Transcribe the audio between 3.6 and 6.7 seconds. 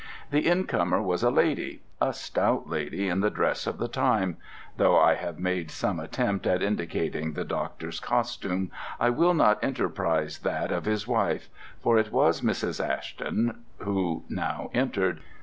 of the time: though I have made some attempt at